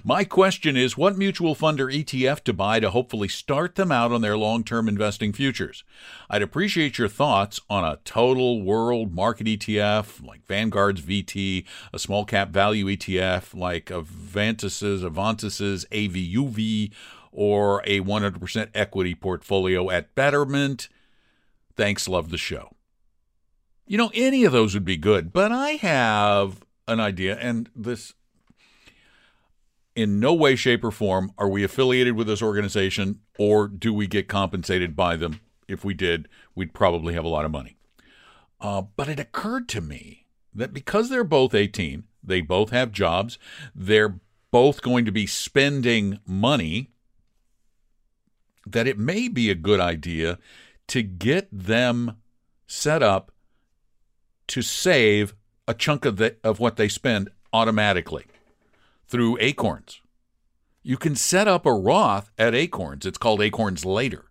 My 0.05 0.25
question 0.25 0.77
is 0.77 0.97
what 0.97 1.17
mutual 1.17 1.55
fund 1.55 1.81
or 1.81 1.87
ETF 1.87 2.41
to 2.45 2.53
buy 2.53 2.81
to 2.81 2.91
hopefully 2.91 3.29
start 3.29 3.75
them 3.75 3.93
out 3.93 4.13
on 4.13 4.21
their 4.21 4.37
long 4.37 4.65
term 4.65 4.89
investing 4.89 5.33
futures? 5.33 5.85
I'd 6.29 6.43
appreciate 6.43 6.99
your 6.99 7.09
thoughts 7.09 7.61
on 7.69 7.85
a 7.85 7.99
total 8.05 8.63
world 8.63 9.15
market 9.15 9.47
ETF 9.47 10.27
like 10.27 10.47
Vanguard's 10.47 11.03
VT, 11.03 11.65
a 11.93 11.99
small 11.99 12.25
cap 12.25 12.51
value 12.51 12.87
ETF 12.87 13.55
like 13.55 13.87
Avantis's, 13.87 15.03
Avantis's 15.03 15.87
AVUV, 15.93 16.93
or 17.33 17.83
a 17.85 18.01
100% 18.01 18.69
equity 18.75 19.15
portfolio 19.15 19.91
at 19.91 20.15
Betterment. 20.15 20.89
Thanks, 21.77 22.09
love 22.09 22.31
the 22.31 22.39
show. 22.39 22.71
You 23.87 23.99
know, 23.99 24.11
any 24.15 24.45
of 24.45 24.53
those 24.53 24.75
would 24.75 24.85
be 24.85 24.97
good, 24.97 25.33
but 25.33 25.51
I 25.53 25.71
have 25.71 26.61
an 26.87 27.01
idea, 27.01 27.37
and 27.37 27.69
this 27.75 28.15
in 30.01 30.19
no 30.19 30.35
way, 30.35 30.57
shape, 30.57 30.85
or 30.85 30.91
form 30.91 31.33
are 31.39 31.49
we 31.49 31.63
affiliated 31.63 32.17
with 32.17 32.27
this 32.27 32.43
organization 32.43 33.21
or 33.39 33.69
do 33.69 33.93
we 33.93 34.07
get 34.07 34.29
compensated 34.29 34.97
by 34.97 35.17
them. 35.17 35.41
If 35.69 35.85
we 35.85 35.95
did, 35.95 36.29
we'd 36.55 36.75
probably 36.75 37.15
have 37.15 37.25
a 37.25 37.29
lot 37.29 37.45
of 37.45 37.51
money. 37.51 37.77
Uh, 38.61 38.83
but 38.97 39.09
it 39.09 39.21
occurred 39.21 39.69
to 39.71 39.81
me 39.81 40.27
that 40.55 40.73
because 40.73 41.09
they're 41.09 41.25
both 41.25 41.55
18, 41.55 42.05
they 42.23 42.41
both 42.41 42.71
have 42.71 42.93
jobs, 42.93 43.39
they're 43.75 44.21
both 44.51 44.83
going 44.83 45.05
to 45.05 45.13
be 45.13 45.27
spending 45.27 46.19
money, 46.27 46.91
that 48.67 48.87
it 48.87 48.99
may 48.99 49.29
be 49.29 49.51
a 49.51 49.55
good 49.55 49.81
idea 49.81 50.39
to 50.89 51.03
get 51.03 51.49
them 51.53 52.17
set 52.67 53.03
up 53.03 53.33
to 54.49 54.61
save 54.61 55.35
a 55.69 55.75
chunk 55.75 56.05
of, 56.05 56.17
the, 56.17 56.37
of 56.43 56.59
what 56.59 56.77
they 56.77 56.89
spend 56.89 57.31
automatically 57.53 58.27
through 59.11 59.37
Acorns. 59.41 60.01
You 60.83 60.97
can 60.97 61.17
set 61.17 61.49
up 61.49 61.67
a 61.67 61.73
Roth 61.73 62.31
at 62.39 62.55
Acorns. 62.55 63.05
It's 63.05 63.19
called 63.19 63.43
Acorns 63.43 63.85
Later. 63.85 64.27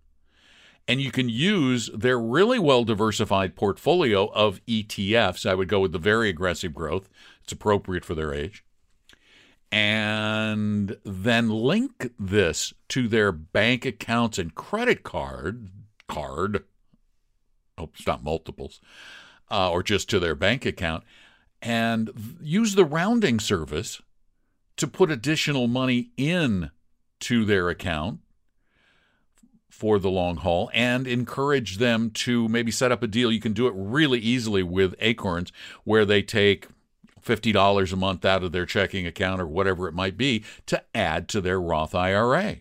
And 0.88 1.00
you 1.00 1.12
can 1.12 1.30
use 1.30 1.92
their 1.94 2.18
really 2.18 2.58
well 2.58 2.84
diversified 2.84 3.56
portfolio 3.56 4.28
of 4.28 4.66
ETFs. 4.66 5.48
I 5.48 5.54
would 5.54 5.68
go 5.68 5.82
with 5.82 5.92
the 5.92 6.00
very 6.00 6.30
aggressive 6.30 6.74
growth, 6.74 7.10
it's 7.44 7.52
appropriate 7.52 8.06
for 8.06 8.16
their 8.16 8.34
age. 8.34 8.64
And 9.72 10.98
then 11.04 11.50
link 11.50 12.12
this 12.18 12.74
to 12.88 13.08
their 13.08 13.32
bank 13.32 13.86
accounts 13.86 14.40
and 14.40 14.56
credit 14.56 15.04
card 15.04 15.70
card. 16.08 16.64
Hope 17.78 17.94
it's 17.96 18.08
not 18.08 18.24
multiples, 18.24 18.82
uh, 19.52 19.70
or 19.70 19.84
just 19.84 20.10
to 20.10 20.20
their 20.20 20.34
bank 20.34 20.66
account, 20.66 21.04
and 21.62 22.10
use 22.42 22.74
the 22.74 22.84
rounding 22.84 23.40
service 23.40 24.02
to 24.80 24.88
put 24.88 25.12
additional 25.12 25.68
money 25.68 26.10
in 26.16 26.72
to 27.20 27.44
their 27.44 27.70
account 27.70 28.22
for 29.70 30.00
the 30.00 30.10
long 30.10 30.38
haul 30.38 30.72
and 30.74 31.06
encourage 31.06 31.78
them 31.78 32.10
to 32.12 32.48
maybe 32.48 32.72
set 32.72 32.92
up 32.92 33.04
a 33.04 33.08
deal. 33.08 33.30
You 33.30 33.42
can 33.42 33.52
do 33.52 33.68
it 33.68 33.74
really 33.76 34.20
easily 34.20 34.64
with 34.64 34.96
Acorns 35.00 35.52
where 35.84 36.06
they 36.06 36.22
take 36.22 36.68
$50 37.22 37.92
a 37.92 37.96
month 37.98 38.24
out 38.24 38.42
of 38.42 38.54
their 38.54 38.66
checking 38.66 39.06
account 39.06 39.42
or 39.42 39.48
whatever 39.48 39.90
it 39.90 39.94
might 39.94 40.16
be 40.16 40.46
to 40.68 40.82
add 40.96 41.28
to 41.30 41.42
their 41.42 41.60
Roth 41.60 41.94
IRA. 41.94 42.60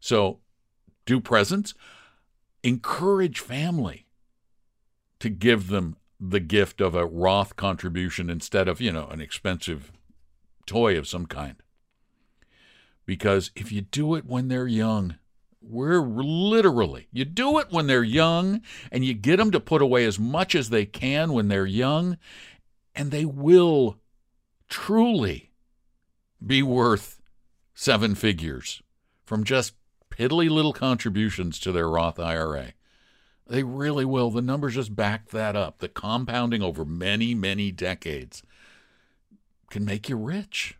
So 0.00 0.38
do 1.04 1.20
presents, 1.20 1.74
encourage 2.62 3.38
family 3.38 4.06
to 5.18 5.28
give 5.28 5.68
them 5.68 5.96
the 6.18 6.40
gift 6.40 6.80
of 6.80 6.94
a 6.94 7.04
Roth 7.04 7.56
contribution 7.56 8.30
instead 8.30 8.66
of, 8.66 8.80
you 8.80 8.92
know, 8.92 9.08
an 9.08 9.20
expensive 9.20 9.92
toy 10.70 10.96
of 10.96 11.08
some 11.08 11.26
kind. 11.26 11.56
Because 13.04 13.50
if 13.56 13.72
you 13.72 13.80
do 13.80 14.14
it 14.14 14.24
when 14.24 14.46
they're 14.46 14.68
young, 14.68 15.16
we're 15.60 16.00
literally, 16.00 17.08
you 17.12 17.24
do 17.24 17.58
it 17.58 17.66
when 17.70 17.88
they're 17.88 18.04
young 18.04 18.62
and 18.92 19.04
you 19.04 19.12
get 19.12 19.38
them 19.38 19.50
to 19.50 19.58
put 19.58 19.82
away 19.82 20.04
as 20.04 20.16
much 20.16 20.54
as 20.54 20.70
they 20.70 20.86
can 20.86 21.32
when 21.32 21.48
they're 21.48 21.66
young, 21.66 22.18
and 22.94 23.10
they 23.10 23.24
will 23.24 23.98
truly 24.68 25.50
be 26.44 26.62
worth 26.62 27.20
seven 27.74 28.14
figures 28.14 28.80
from 29.26 29.42
just 29.42 29.74
piddly 30.08 30.48
little 30.48 30.72
contributions 30.72 31.58
to 31.58 31.72
their 31.72 31.88
Roth 31.88 32.20
IRA. 32.20 32.74
They 33.44 33.64
really 33.64 34.04
will. 34.04 34.30
The 34.30 34.40
numbers 34.40 34.76
just 34.76 34.94
back 34.94 35.30
that 35.30 35.56
up. 35.56 35.78
The 35.78 35.88
compounding 35.88 36.62
over 36.62 36.84
many, 36.84 37.34
many 37.34 37.72
decades 37.72 38.44
can 39.70 39.84
make 39.84 40.08
you 40.08 40.16
rich 40.16 40.76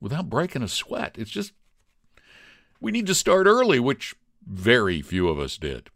without 0.00 0.30
breaking 0.30 0.62
a 0.62 0.68
sweat. 0.68 1.16
It's 1.18 1.30
just, 1.30 1.52
we 2.80 2.92
need 2.92 3.06
to 3.06 3.14
start 3.14 3.46
early, 3.46 3.80
which 3.80 4.14
very 4.46 5.02
few 5.02 5.28
of 5.28 5.38
us 5.38 5.56
did. 5.56 5.90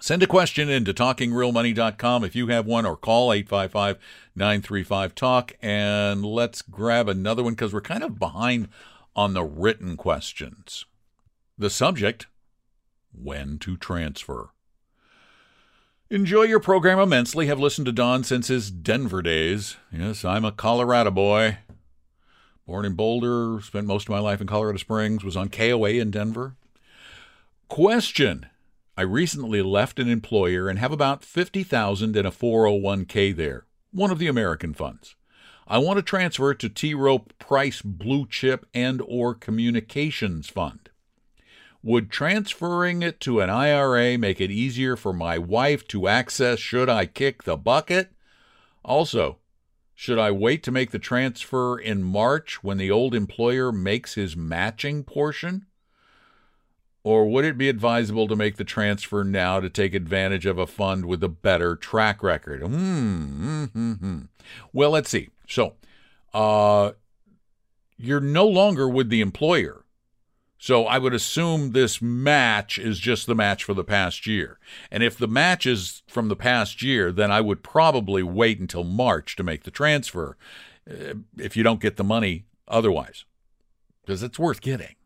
Send 0.00 0.22
a 0.22 0.28
question 0.28 0.68
in 0.68 0.84
to 0.84 0.94
talkingrealmoney.com 0.94 2.24
if 2.24 2.36
you 2.36 2.46
have 2.48 2.66
one, 2.66 2.86
or 2.86 2.96
call 2.96 3.32
855 3.32 3.98
935 4.36 5.14
Talk. 5.14 5.52
And 5.60 6.24
let's 6.24 6.62
grab 6.62 7.08
another 7.08 7.42
one 7.42 7.54
because 7.54 7.72
we're 7.72 7.80
kind 7.80 8.04
of 8.04 8.18
behind 8.18 8.68
on 9.16 9.34
the 9.34 9.42
written 9.42 9.96
questions. 9.96 10.84
The 11.56 11.70
subject 11.70 12.26
when 13.12 13.58
to 13.58 13.76
transfer. 13.76 14.50
Enjoy 16.10 16.44
your 16.44 16.58
program 16.58 16.98
immensely. 16.98 17.48
Have 17.48 17.60
listened 17.60 17.84
to 17.84 17.92
Don 17.92 18.24
since 18.24 18.48
his 18.48 18.70
Denver 18.70 19.20
days. 19.20 19.76
Yes, 19.92 20.24
I'm 20.24 20.42
a 20.42 20.50
Colorado 20.50 21.10
boy. 21.10 21.58
Born 22.66 22.86
in 22.86 22.94
Boulder, 22.94 23.60
spent 23.60 23.86
most 23.86 24.08
of 24.08 24.12
my 24.12 24.18
life 24.18 24.40
in 24.40 24.46
Colorado 24.46 24.78
Springs, 24.78 25.22
was 25.22 25.36
on 25.36 25.50
KOA 25.50 25.90
in 25.90 26.10
Denver. 26.10 26.56
Question 27.68 28.46
I 28.96 29.02
recently 29.02 29.60
left 29.60 29.98
an 29.98 30.08
employer 30.08 30.70
and 30.70 30.78
have 30.78 30.92
about 30.92 31.22
50,000 31.22 32.16
in 32.16 32.24
a 32.24 32.32
401k 32.32 33.36
there, 33.36 33.66
one 33.92 34.10
of 34.10 34.18
the 34.18 34.28
American 34.28 34.72
funds. 34.72 35.14
I 35.66 35.76
want 35.76 35.98
to 35.98 36.02
transfer 36.02 36.54
to 36.54 36.68
T. 36.70 36.94
Rowe 36.94 37.26
Price 37.38 37.82
Blue 37.82 38.26
Chip 38.26 38.64
and 38.72 39.02
or 39.06 39.34
Communications 39.34 40.48
Fund. 40.48 40.88
Would 41.88 42.10
transferring 42.10 43.00
it 43.00 43.18
to 43.20 43.40
an 43.40 43.48
IRA 43.48 44.18
make 44.18 44.42
it 44.42 44.50
easier 44.50 44.94
for 44.94 45.14
my 45.14 45.38
wife 45.38 45.88
to 45.88 46.06
access 46.06 46.58
should 46.58 46.90
I 46.90 47.06
kick 47.06 47.44
the 47.44 47.56
bucket? 47.56 48.12
Also, 48.84 49.38
should 49.94 50.18
I 50.18 50.30
wait 50.30 50.62
to 50.64 50.70
make 50.70 50.90
the 50.90 50.98
transfer 50.98 51.78
in 51.78 52.02
March 52.02 52.62
when 52.62 52.76
the 52.76 52.90
old 52.90 53.14
employer 53.14 53.72
makes 53.72 54.16
his 54.16 54.36
matching 54.36 55.02
portion? 55.02 55.64
Or 57.04 57.24
would 57.24 57.46
it 57.46 57.56
be 57.56 57.70
advisable 57.70 58.28
to 58.28 58.36
make 58.36 58.56
the 58.56 58.64
transfer 58.64 59.24
now 59.24 59.58
to 59.58 59.70
take 59.70 59.94
advantage 59.94 60.44
of 60.44 60.58
a 60.58 60.66
fund 60.66 61.06
with 61.06 61.24
a 61.24 61.28
better 61.30 61.74
track 61.74 62.22
record? 62.22 62.60
Hmm. 62.60 63.64
hmm, 63.64 63.92
hmm. 63.94 64.18
Well, 64.74 64.90
let's 64.90 65.08
see. 65.08 65.30
So, 65.48 65.76
uh, 66.34 66.92
you're 67.96 68.20
no 68.20 68.46
longer 68.46 68.86
with 68.86 69.08
the 69.08 69.22
employer. 69.22 69.86
So 70.58 70.86
I 70.86 70.98
would 70.98 71.14
assume 71.14 71.70
this 71.70 72.02
match 72.02 72.78
is 72.78 72.98
just 72.98 73.26
the 73.26 73.34
match 73.34 73.62
for 73.62 73.74
the 73.74 73.84
past 73.84 74.26
year. 74.26 74.58
And 74.90 75.04
if 75.04 75.16
the 75.16 75.28
match 75.28 75.66
is 75.66 76.02
from 76.08 76.28
the 76.28 76.36
past 76.36 76.82
year, 76.82 77.12
then 77.12 77.30
I 77.30 77.40
would 77.40 77.62
probably 77.62 78.24
wait 78.24 78.58
until 78.58 78.82
March 78.82 79.36
to 79.36 79.44
make 79.44 79.62
the 79.62 79.70
transfer 79.70 80.36
uh, 80.90 81.14
if 81.38 81.56
you 81.56 81.62
don't 81.62 81.80
get 81.80 81.96
the 81.96 82.04
money 82.04 82.46
otherwise, 82.66 83.24
because 84.04 84.22
it's 84.22 84.38
worth 84.38 84.60
getting. 84.60 84.96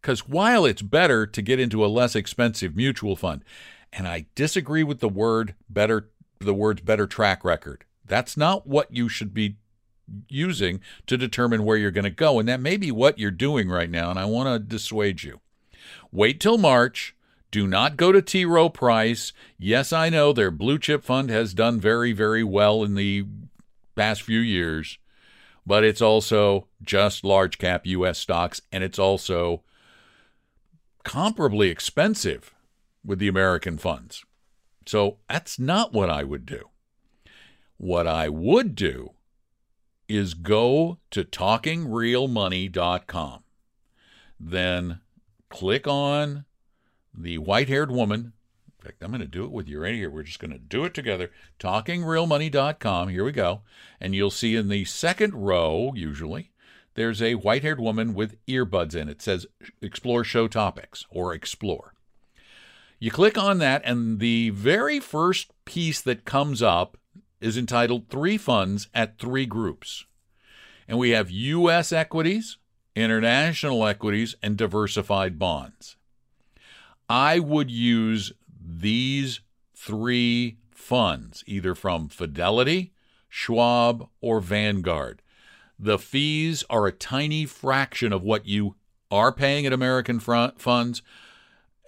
Because 0.00 0.28
while 0.28 0.64
it's 0.64 0.82
better 0.82 1.26
to 1.26 1.42
get 1.42 1.60
into 1.60 1.84
a 1.84 1.88
less 1.88 2.14
expensive 2.14 2.76
mutual 2.76 3.16
fund, 3.16 3.44
and 3.92 4.06
I 4.06 4.26
disagree 4.36 4.84
with 4.84 5.00
the 5.00 5.08
word 5.08 5.56
better, 5.68 6.10
the 6.38 6.54
words 6.54 6.80
better 6.80 7.08
track 7.08 7.44
record. 7.44 7.84
That's 8.06 8.36
not 8.36 8.66
what 8.66 8.94
you 8.94 9.08
should 9.08 9.34
be 9.34 9.56
using 10.28 10.80
to 11.06 11.16
determine 11.16 11.64
where 11.64 11.76
you're 11.76 11.90
going 11.90 12.04
to 12.04 12.10
go. 12.10 12.38
And 12.38 12.48
that 12.48 12.60
may 12.60 12.76
be 12.76 12.90
what 12.90 13.18
you're 13.18 13.30
doing 13.30 13.68
right 13.68 13.90
now. 13.90 14.10
And 14.10 14.18
I 14.18 14.24
want 14.24 14.48
to 14.48 14.58
dissuade 14.58 15.22
you. 15.22 15.40
Wait 16.12 16.40
till 16.40 16.58
March. 16.58 17.14
Do 17.50 17.66
not 17.66 17.96
go 17.96 18.12
to 18.12 18.22
T. 18.22 18.44
Rowe 18.44 18.68
Price. 18.68 19.32
Yes, 19.58 19.92
I 19.92 20.08
know 20.08 20.32
their 20.32 20.52
blue 20.52 20.78
chip 20.78 21.02
fund 21.02 21.30
has 21.30 21.52
done 21.52 21.80
very, 21.80 22.12
very 22.12 22.44
well 22.44 22.84
in 22.84 22.94
the 22.94 23.26
past 23.96 24.22
few 24.22 24.38
years, 24.38 24.98
but 25.66 25.82
it's 25.82 26.00
also 26.00 26.68
just 26.82 27.24
large 27.24 27.58
cap 27.58 27.86
U.S. 27.86 28.18
stocks, 28.18 28.60
and 28.70 28.84
it's 28.84 28.98
also 28.98 29.62
comparably 31.04 31.70
expensive 31.70 32.54
with 33.04 33.18
the 33.18 33.28
American 33.28 33.78
funds. 33.78 34.24
So 34.86 35.18
that's 35.28 35.58
not 35.58 35.92
what 35.92 36.08
I 36.08 36.22
would 36.22 36.46
do. 36.46 36.68
What 37.78 38.06
I 38.06 38.28
would 38.28 38.74
do 38.74 39.12
is 40.10 40.34
go 40.34 40.98
to 41.12 41.24
talkingrealmoney.com. 41.24 43.44
Then 44.38 45.00
click 45.48 45.86
on 45.86 46.44
the 47.14 47.38
white 47.38 47.68
haired 47.68 47.92
woman. 47.92 48.34
In 48.66 48.72
fact, 48.84 49.02
I'm 49.02 49.10
going 49.10 49.20
to 49.20 49.26
do 49.26 49.44
it 49.44 49.52
with 49.52 49.68
you 49.68 49.80
right 49.80 49.94
here. 49.94 50.10
We're 50.10 50.24
just 50.24 50.40
going 50.40 50.52
to 50.52 50.58
do 50.58 50.84
it 50.84 50.92
together. 50.94 51.30
Talkingrealmoney.com. 51.58 53.08
Here 53.08 53.24
we 53.24 53.32
go. 53.32 53.62
And 54.00 54.14
you'll 54.14 54.30
see 54.30 54.56
in 54.56 54.68
the 54.68 54.84
second 54.86 55.34
row, 55.34 55.92
usually, 55.94 56.50
there's 56.94 57.20
a 57.22 57.36
white 57.36 57.62
haired 57.62 57.80
woman 57.80 58.14
with 58.14 58.44
earbuds 58.46 58.96
in. 58.96 59.08
It 59.08 59.22
says 59.22 59.46
Explore 59.80 60.24
Show 60.24 60.48
Topics 60.48 61.06
or 61.10 61.32
Explore. 61.32 61.94
You 62.98 63.10
click 63.10 63.38
on 63.38 63.58
that, 63.58 63.80
and 63.84 64.18
the 64.18 64.50
very 64.50 65.00
first 65.00 65.52
piece 65.64 66.02
that 66.02 66.24
comes 66.24 66.62
up 66.62 66.98
is 67.40 67.56
entitled 67.56 68.08
Three 68.08 68.36
Funds 68.36 68.88
at 68.94 69.18
Three 69.18 69.46
Groups. 69.46 70.04
And 70.86 70.98
we 70.98 71.10
have 71.10 71.30
U.S. 71.30 71.92
equities, 71.92 72.58
international 72.94 73.86
equities, 73.86 74.34
and 74.42 74.56
diversified 74.56 75.38
bonds. 75.38 75.96
I 77.08 77.38
would 77.38 77.70
use 77.70 78.32
these 78.60 79.40
three 79.74 80.58
funds, 80.70 81.42
either 81.46 81.74
from 81.74 82.08
Fidelity, 82.08 82.92
Schwab, 83.28 84.08
or 84.20 84.40
Vanguard. 84.40 85.22
The 85.78 85.98
fees 85.98 86.62
are 86.68 86.86
a 86.86 86.92
tiny 86.92 87.46
fraction 87.46 88.12
of 88.12 88.22
what 88.22 88.46
you 88.46 88.76
are 89.10 89.32
paying 89.32 89.66
at 89.66 89.72
American 89.72 90.20
funds 90.20 91.02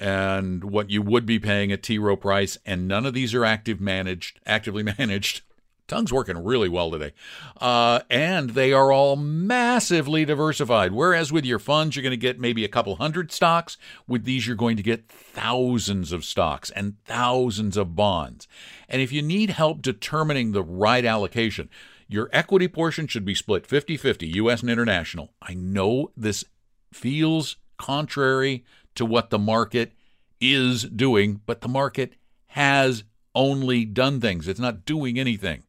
and 0.03 0.65
what 0.65 0.91
you 0.91 1.01
would 1.01 1.25
be 1.25 1.39
paying 1.39 1.71
at 1.71 1.85
T. 1.85 1.97
Rowe 1.97 2.17
Price, 2.17 2.59
and 2.67 2.89
none 2.89 3.07
of 3.07 3.15
these 3.15 3.35
are 3.35 3.45
active 3.45 3.81
managed, 3.81 4.41
actively 4.45 4.83
managed. 4.99 5.43
Tongue's 5.87 6.13
working 6.13 6.43
really 6.43 6.69
well 6.69 6.91
today. 6.91 7.13
Uh, 7.61 8.01
and 8.11 8.51
they 8.51 8.73
are 8.73 8.91
all 8.91 9.15
massively 9.15 10.25
diversified. 10.25 10.93
Whereas 10.93 11.31
with 11.31 11.45
your 11.45 11.61
funds, 11.61 11.95
you're 11.95 12.03
going 12.03 12.11
to 12.11 12.17
get 12.17 12.41
maybe 12.41 12.65
a 12.65 12.69
couple 12.69 12.97
hundred 12.97 13.31
stocks. 13.31 13.77
With 14.09 14.25
these, 14.25 14.47
you're 14.47 14.57
going 14.57 14.77
to 14.77 14.83
get 14.83 15.09
thousands 15.09 16.11
of 16.11 16.25
stocks 16.25 16.71
and 16.71 16.97
thousands 17.05 17.77
of 17.77 17.95
bonds. 17.95 18.49
And 18.89 19.03
if 19.03 19.13
you 19.13 19.23
need 19.23 19.51
help 19.51 19.83
determining 19.83 20.51
the 20.51 20.65
right 20.65 21.05
allocation, 21.05 21.69
your 22.09 22.29
equity 22.33 22.67
portion 22.69 23.07
should 23.07 23.25
be 23.25 23.35
split 23.37 23.67
50 23.67 23.97
50, 23.97 24.27
US 24.29 24.63
and 24.63 24.71
international. 24.71 25.33
I 25.41 25.55
know 25.55 26.11
this 26.17 26.45
feels 26.93 27.57
contrary 27.77 28.65
to 28.95 29.05
what 29.05 29.31
the 29.31 29.39
market 29.39 29.93
is 30.41 30.85
doing, 30.85 31.41
but 31.47 31.61
the 31.61 31.69
market 31.69 32.15
has 32.49 33.05
only 33.35 33.85
done 33.85 34.21
things. 34.21 34.49
It's 34.49 34.61
not 34.61 34.85
doing 34.85 35.19
anything. 35.19 35.63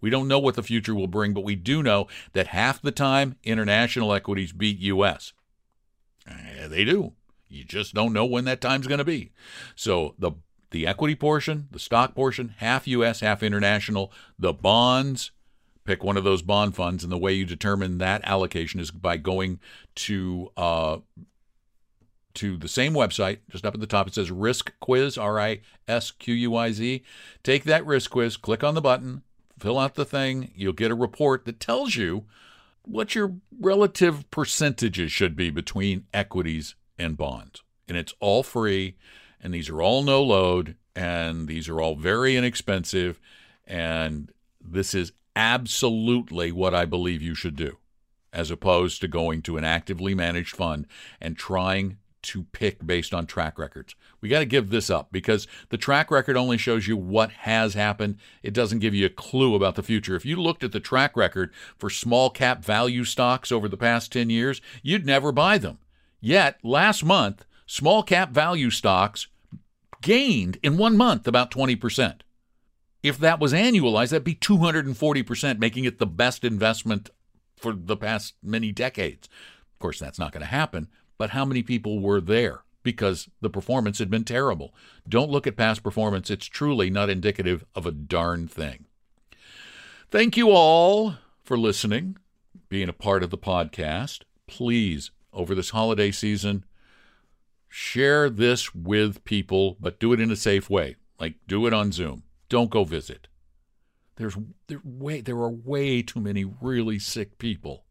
We 0.00 0.10
don't 0.10 0.28
know 0.28 0.38
what 0.38 0.54
the 0.54 0.62
future 0.62 0.94
will 0.94 1.06
bring, 1.06 1.32
but 1.32 1.44
we 1.44 1.56
do 1.56 1.82
know 1.82 2.06
that 2.32 2.48
half 2.48 2.82
the 2.82 2.92
time 2.92 3.36
international 3.42 4.12
equities 4.12 4.52
beat 4.52 4.78
U.S. 4.78 5.32
Uh, 6.28 6.68
they 6.68 6.84
do. 6.84 7.12
You 7.48 7.64
just 7.64 7.94
don't 7.94 8.12
know 8.12 8.26
when 8.26 8.44
that 8.44 8.60
time's 8.60 8.86
going 8.86 8.98
to 8.98 9.04
be. 9.04 9.32
So 9.74 10.14
the 10.18 10.32
the 10.70 10.86
equity 10.86 11.14
portion, 11.14 11.68
the 11.70 11.78
stock 11.78 12.14
portion, 12.14 12.54
half 12.58 12.86
U.S., 12.88 13.20
half 13.20 13.42
international. 13.42 14.12
The 14.38 14.52
bonds, 14.52 15.30
pick 15.84 16.02
one 16.02 16.16
of 16.16 16.24
those 16.24 16.42
bond 16.42 16.74
funds, 16.74 17.04
and 17.04 17.12
the 17.12 17.16
way 17.16 17.32
you 17.32 17.44
determine 17.44 17.98
that 17.98 18.20
allocation 18.24 18.80
is 18.80 18.90
by 18.90 19.16
going 19.16 19.60
to 19.94 20.50
uh, 20.56 20.98
to 22.36 22.56
the 22.56 22.68
same 22.68 22.94
website, 22.94 23.38
just 23.50 23.66
up 23.66 23.74
at 23.74 23.80
the 23.80 23.86
top, 23.86 24.06
it 24.06 24.14
says 24.14 24.30
Risk 24.30 24.72
Quiz, 24.80 25.18
R 25.18 25.40
I 25.40 25.60
S 25.88 26.10
Q 26.10 26.34
U 26.34 26.56
I 26.56 26.72
Z. 26.72 27.02
Take 27.42 27.64
that 27.64 27.84
risk 27.84 28.10
quiz, 28.10 28.36
click 28.36 28.62
on 28.62 28.74
the 28.74 28.80
button, 28.80 29.22
fill 29.58 29.78
out 29.78 29.94
the 29.94 30.04
thing. 30.04 30.50
You'll 30.54 30.72
get 30.72 30.90
a 30.90 30.94
report 30.94 31.44
that 31.44 31.60
tells 31.60 31.96
you 31.96 32.24
what 32.82 33.14
your 33.14 33.34
relative 33.60 34.30
percentages 34.30 35.10
should 35.10 35.34
be 35.34 35.50
between 35.50 36.06
equities 36.14 36.74
and 36.98 37.16
bonds. 37.16 37.62
And 37.88 37.96
it's 37.96 38.14
all 38.20 38.42
free, 38.42 38.96
and 39.40 39.52
these 39.52 39.68
are 39.68 39.82
all 39.82 40.02
no 40.02 40.22
load, 40.22 40.76
and 40.94 41.48
these 41.48 41.68
are 41.68 41.80
all 41.80 41.96
very 41.96 42.36
inexpensive. 42.36 43.20
And 43.66 44.32
this 44.60 44.94
is 44.94 45.12
absolutely 45.34 46.52
what 46.52 46.74
I 46.74 46.84
believe 46.84 47.22
you 47.22 47.34
should 47.34 47.56
do, 47.56 47.78
as 48.32 48.50
opposed 48.50 49.00
to 49.00 49.08
going 49.08 49.42
to 49.42 49.56
an 49.56 49.64
actively 49.64 50.14
managed 50.14 50.56
fund 50.56 50.86
and 51.20 51.36
trying 51.36 51.98
to 52.26 52.44
pick 52.52 52.86
based 52.86 53.14
on 53.14 53.26
track 53.26 53.58
records. 53.58 53.94
We 54.20 54.28
got 54.28 54.40
to 54.40 54.44
give 54.44 54.70
this 54.70 54.90
up 54.90 55.08
because 55.12 55.46
the 55.68 55.76
track 55.76 56.10
record 56.10 56.36
only 56.36 56.58
shows 56.58 56.86
you 56.86 56.96
what 56.96 57.30
has 57.30 57.74
happened. 57.74 58.16
It 58.42 58.54
doesn't 58.54 58.80
give 58.80 58.94
you 58.94 59.06
a 59.06 59.10
clue 59.10 59.54
about 59.54 59.74
the 59.74 59.82
future. 59.82 60.16
If 60.16 60.24
you 60.26 60.36
looked 60.36 60.64
at 60.64 60.72
the 60.72 60.80
track 60.80 61.16
record 61.16 61.52
for 61.78 61.90
small 61.90 62.30
cap 62.30 62.64
value 62.64 63.04
stocks 63.04 63.52
over 63.52 63.68
the 63.68 63.76
past 63.76 64.12
10 64.12 64.30
years, 64.30 64.60
you'd 64.82 65.06
never 65.06 65.32
buy 65.32 65.58
them. 65.58 65.78
Yet, 66.20 66.58
last 66.62 67.04
month, 67.04 67.44
small 67.66 68.02
cap 68.02 68.30
value 68.30 68.70
stocks 68.70 69.28
gained 70.02 70.58
in 70.62 70.76
one 70.76 70.96
month 70.96 71.26
about 71.28 71.50
20%. 71.50 72.20
If 73.02 73.18
that 73.18 73.38
was 73.38 73.52
annualized, 73.52 74.10
that'd 74.10 74.24
be 74.24 74.34
240%, 74.34 75.58
making 75.58 75.84
it 75.84 75.98
the 75.98 76.06
best 76.06 76.44
investment 76.44 77.10
for 77.56 77.72
the 77.72 77.96
past 77.96 78.34
many 78.42 78.72
decades. 78.72 79.28
Of 79.74 79.78
course, 79.78 79.98
that's 79.98 80.18
not 80.18 80.32
going 80.32 80.40
to 80.40 80.46
happen, 80.46 80.88
but 81.18 81.30
how 81.30 81.44
many 81.44 81.62
people 81.62 82.00
were 82.00 82.20
there? 82.20 82.62
Because 82.82 83.28
the 83.40 83.50
performance 83.50 83.98
had 83.98 84.10
been 84.10 84.24
terrible. 84.24 84.74
Don't 85.08 85.30
look 85.30 85.46
at 85.46 85.56
past 85.56 85.82
performance. 85.82 86.30
It's 86.30 86.46
truly 86.46 86.88
not 86.90 87.10
indicative 87.10 87.64
of 87.74 87.86
a 87.86 87.90
darn 87.90 88.46
thing. 88.46 88.86
Thank 90.10 90.36
you 90.36 90.50
all 90.50 91.16
for 91.42 91.58
listening, 91.58 92.16
being 92.68 92.88
a 92.88 92.92
part 92.92 93.22
of 93.22 93.30
the 93.30 93.38
podcast. 93.38 94.22
Please, 94.46 95.10
over 95.32 95.54
this 95.54 95.70
holiday 95.70 96.12
season, 96.12 96.64
share 97.68 98.30
this 98.30 98.74
with 98.74 99.24
people, 99.24 99.76
but 99.80 99.98
do 99.98 100.12
it 100.12 100.20
in 100.20 100.30
a 100.30 100.36
safe 100.36 100.70
way. 100.70 100.96
Like 101.18 101.34
do 101.48 101.66
it 101.66 101.72
on 101.72 101.90
Zoom. 101.90 102.22
Don't 102.48 102.70
go 102.70 102.84
visit. 102.84 103.26
There's 104.16 104.36
there 104.68 104.80
way 104.84 105.20
there 105.20 105.36
are 105.36 105.50
way 105.50 106.02
too 106.02 106.20
many 106.20 106.44
really 106.44 106.98
sick 106.98 107.38
people 107.38 107.85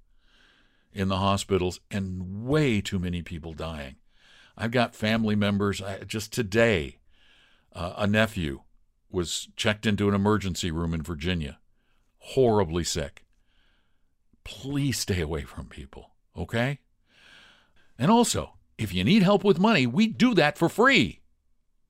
in 0.96 1.10
the 1.10 1.18
hospitals 1.18 1.82
and 1.92 2.46
way 2.46 2.80
too 2.82 2.98
many 2.98 3.22
people 3.22 3.54
dying. 3.54 3.98
I've 4.58 4.72
got 4.72 4.96
family 4.96 5.36
members. 5.36 5.82
just 6.08 6.32
today, 6.32 7.00
uh, 7.74 7.94
a 7.98 8.08
nephew 8.08 8.62
was 9.12 9.50
checked 9.58 9.86
into 9.86 10.08
an 10.08 10.16
emergency 10.16 10.72
room 10.72 10.94
in 10.94 11.04
Virginia, 11.04 11.60
horribly 12.20 12.86
sick. 12.86 13.26
Please 14.46 14.98
stay 14.98 15.20
away 15.20 15.42
from 15.42 15.68
people, 15.68 16.12
okay? 16.38 16.80
And 18.00 18.10
also, 18.10 18.54
if 18.78 18.94
you 18.94 19.04
need 19.04 19.24
help 19.24 19.44
with 19.44 19.60
money, 19.60 19.86
we 19.86 20.08
do 20.08 20.34
that 20.36 20.58
for 20.58 20.70
free. 20.70 21.22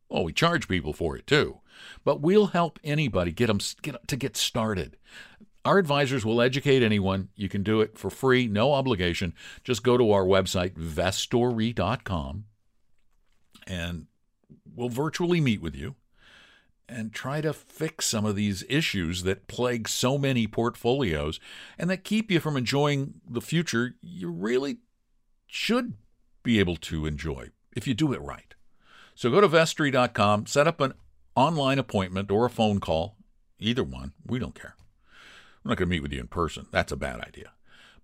Well, 0.09 0.23
we 0.23 0.33
charge 0.33 0.67
people 0.67 0.93
for 0.93 1.15
it 1.17 1.27
too, 1.27 1.59
but 2.03 2.21
we'll 2.21 2.47
help 2.47 2.79
anybody 2.83 3.31
get 3.31 3.47
them 3.47 3.59
get, 3.81 4.07
to 4.07 4.15
get 4.15 4.37
started. 4.37 4.97
Our 5.65 5.79
advisors 5.79 6.23
will 6.23 6.41
educate 6.41 6.83
anyone. 6.83 7.29
You 7.35 7.49
can 7.49 7.63
do 7.63 7.81
it 7.81 7.97
for 7.97 8.11
free, 8.11 8.47
no 8.47 8.71
obligation. 8.71 9.33
Just 9.63 9.83
go 9.83 9.97
to 9.97 10.11
our 10.11 10.23
website, 10.23 10.75
vestory.com. 10.75 12.45
And 13.65 14.05
we'll 14.75 14.89
virtually 14.89 15.41
meet 15.41 15.61
with 15.61 15.75
you 15.75 15.95
and 16.87 17.11
try 17.11 17.41
to 17.41 17.51
fix 17.51 18.05
some 18.05 18.25
of 18.25 18.35
these 18.35 18.63
issues 18.69 19.23
that 19.23 19.47
plague 19.47 19.89
so 19.89 20.19
many 20.19 20.45
portfolios 20.45 21.39
and 21.79 21.89
that 21.89 22.03
keep 22.03 22.29
you 22.29 22.39
from 22.39 22.55
enjoying 22.55 23.15
the 23.27 23.41
future 23.41 23.95
you 24.01 24.29
really 24.29 24.77
should 25.47 25.93
be 26.43 26.59
able 26.59 26.75
to 26.75 27.07
enjoy 27.07 27.49
if 27.75 27.87
you 27.87 27.95
do 27.95 28.13
it 28.13 28.21
right. 28.21 28.53
So 29.15 29.31
go 29.31 29.41
to 29.41 29.49
vestory.com, 29.49 30.45
set 30.45 30.67
up 30.67 30.79
an 30.79 30.93
online 31.35 31.79
appointment 31.79 32.29
or 32.29 32.45
a 32.45 32.49
phone 32.51 32.79
call, 32.79 33.17
either 33.57 33.83
one. 33.83 34.13
We 34.23 34.37
don't 34.37 34.53
care. 34.53 34.75
I'm 35.65 35.69
not 35.69 35.77
going 35.79 35.89
to 35.89 35.95
meet 35.95 36.03
with 36.03 36.13
you 36.13 36.19
in 36.19 36.27
person. 36.27 36.67
That's 36.71 36.91
a 36.91 36.97
bad 36.97 37.21
idea. 37.21 37.51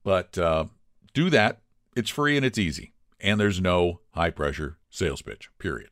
But 0.04 0.36
uh, 0.36 0.66
do 1.14 1.30
that. 1.30 1.60
It's 1.96 2.10
free 2.10 2.36
and 2.36 2.44
it's 2.44 2.58
easy. 2.58 2.94
And 3.20 3.40
there's 3.40 3.62
no 3.62 4.00
high 4.16 4.32
pressure 4.32 4.80
sales 4.90 5.22
pitch, 5.22 5.50
period. 5.60 5.92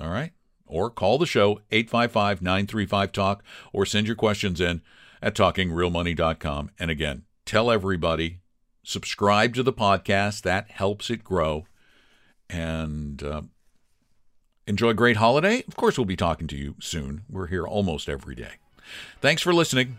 All 0.00 0.08
right? 0.08 0.32
Or 0.66 0.88
call 0.88 1.18
the 1.18 1.26
show, 1.26 1.60
855 1.70 2.40
935 2.40 3.12
Talk, 3.12 3.44
or 3.74 3.84
send 3.84 4.06
your 4.06 4.16
questions 4.16 4.58
in 4.58 4.80
at 5.20 5.34
talkingrealmoney.com. 5.34 6.70
And 6.78 6.90
again, 6.90 7.24
tell 7.44 7.70
everybody, 7.70 8.40
subscribe 8.82 9.54
to 9.54 9.62
the 9.62 9.72
podcast. 9.72 10.42
That 10.42 10.70
helps 10.70 11.10
it 11.10 11.24
grow. 11.24 11.66
And 12.48 13.22
uh, 13.22 13.42
enjoy 14.66 14.90
a 14.90 14.94
great 14.94 15.18
holiday. 15.18 15.62
Of 15.68 15.76
course, 15.76 15.98
we'll 15.98 16.06
be 16.06 16.16
talking 16.16 16.46
to 16.46 16.56
you 16.56 16.76
soon. 16.80 17.24
We're 17.28 17.48
here 17.48 17.66
almost 17.66 18.08
every 18.08 18.34
day. 18.34 18.52
Thanks 19.20 19.42
for 19.42 19.52
listening 19.52 19.98